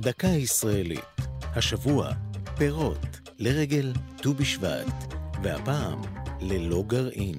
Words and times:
דקה 0.00 0.26
ישראלית. 0.26 1.20
השבוע, 1.56 2.10
פירות 2.56 3.06
לרגל 3.38 3.92
ט"ו 4.16 4.34
בשבט, 4.34 5.14
והפעם, 5.42 6.00
ללא 6.40 6.84
גרעין. 6.86 7.38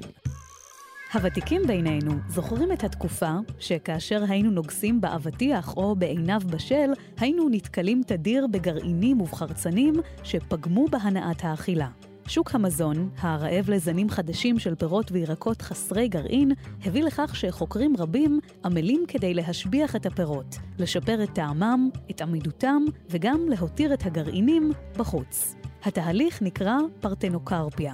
הוותיקים 1.14 1.62
בינינו 1.68 2.12
זוכרים 2.30 2.72
את 2.72 2.84
התקופה 2.84 3.32
שכאשר 3.60 4.24
היינו 4.30 4.52
נוגסים 4.52 5.02
באבטיח 5.02 5.78
או 5.78 5.96
בעיניו 5.96 6.42
בשל, 6.46 6.92
היינו 7.18 7.50
נתקלים 7.50 8.02
תדיר 8.08 8.48
בגרעינים 8.48 9.22
ובחרצנים 9.22 9.94
שפגמו 10.24 10.88
בהנאת 10.88 11.44
האכילה. 11.44 11.88
שוק 12.32 12.56
המזון, 12.56 13.10
הרעב 13.18 13.70
לזנים 13.70 14.10
חדשים 14.10 14.60
של 14.60 14.76
פירות 14.76 15.12
וירקות 15.12 15.62
חסרי 15.62 16.08
גרעין, 16.08 16.52
הביא 16.86 17.04
לכך 17.04 17.36
שחוקרים 17.36 17.96
רבים 17.98 18.40
עמלים 18.66 19.04
כדי 19.08 19.34
להשביח 19.34 19.96
את 19.96 20.06
הפירות, 20.06 20.56
לשפר 20.80 21.24
את 21.24 21.30
טעמם, 21.34 21.90
את 22.12 22.22
עמידותם, 22.22 22.82
וגם 23.10 23.40
להותיר 23.50 23.94
את 23.94 24.06
הגרעינים 24.06 24.72
בחוץ. 24.98 25.56
התהליך 25.84 26.42
נקרא 26.42 26.76
פרטנוקרפיה. 27.00 27.94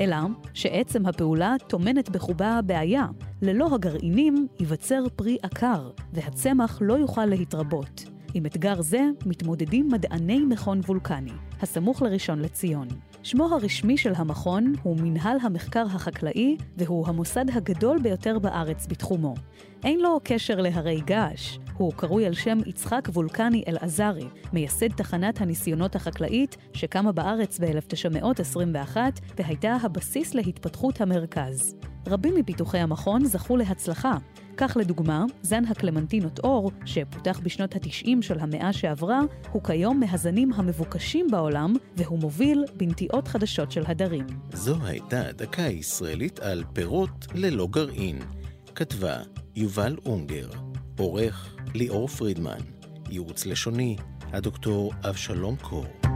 אלא 0.00 0.16
שעצם 0.54 1.06
הפעולה 1.06 1.54
טומנת 1.66 2.08
בחובה 2.08 2.60
בעיה. 2.66 3.06
ללא 3.42 3.68
הגרעינים 3.74 4.46
ייווצר 4.60 5.02
פרי 5.16 5.36
עקר, 5.42 5.90
והצמח 6.12 6.78
לא 6.80 6.94
יוכל 6.94 7.26
להתרבות. 7.26 8.17
עם 8.34 8.46
אתגר 8.46 8.82
זה 8.82 9.00
מתמודדים 9.26 9.88
מדעני 9.92 10.38
מכון 10.38 10.80
וולקני, 10.80 11.32
הסמוך 11.62 12.02
לראשון 12.02 12.38
לציון. 12.38 12.88
שמו 13.22 13.44
הרשמי 13.44 13.96
של 13.96 14.12
המכון 14.16 14.72
הוא 14.82 14.96
מנהל 14.96 15.36
המחקר 15.42 15.86
החקלאי, 15.86 16.56
והוא 16.76 17.08
המוסד 17.08 17.44
הגדול 17.52 17.98
ביותר 17.98 18.38
בארץ 18.38 18.86
בתחומו. 18.86 19.34
אין 19.84 20.00
לו 20.00 20.20
קשר 20.24 20.56
להרי 20.60 21.00
געש, 21.00 21.58
הוא 21.76 21.92
קרוי 21.92 22.26
על 22.26 22.34
שם 22.34 22.58
יצחק 22.66 23.08
וולקני 23.12 23.62
אלעזרי, 23.68 24.26
מייסד 24.52 24.92
תחנת 24.92 25.40
הניסיונות 25.40 25.96
החקלאית 25.96 26.56
שקמה 26.72 27.12
בארץ 27.12 27.58
ב-1921 27.60 28.96
והייתה 29.38 29.76
הבסיס 29.82 30.34
להתפתחות 30.34 31.00
המרכז. 31.00 31.74
רבים 32.06 32.34
מפיתוחי 32.34 32.78
המכון 32.78 33.24
זכו 33.24 33.56
להצלחה. 33.56 34.16
כך 34.60 34.76
לדוגמה, 34.76 35.24
זן 35.42 35.64
הקלמנטינות 35.64 36.38
אור, 36.38 36.70
שפותח 36.84 37.40
בשנות 37.42 37.74
ה-90 37.74 38.22
של 38.22 38.40
המאה 38.40 38.72
שעברה, 38.72 39.20
הוא 39.52 39.62
כיום 39.62 40.00
מהזנים 40.00 40.52
המבוקשים 40.52 41.26
בעולם, 41.30 41.74
והוא 41.96 42.18
מוביל 42.18 42.64
בנטיעות 42.76 43.28
חדשות 43.28 43.72
של 43.72 43.82
הדרים. 43.86 44.26
זו 44.52 44.76
הייתה 44.84 45.32
דקה 45.32 45.62
ישראלית 45.62 46.38
על 46.40 46.64
פירות 46.72 47.26
ללא 47.34 47.68
גרעין. 47.70 48.18
כתבה 48.74 49.16
יובל 49.56 49.96
אונגר, 50.06 50.48
עורך 50.98 51.56
ליאור 51.74 52.08
פרידמן, 52.08 52.60
ייעוץ 53.10 53.46
לשוני, 53.46 53.96
הדוקטור 54.32 54.92
אבשלום 55.04 55.56
קור. 55.56 56.07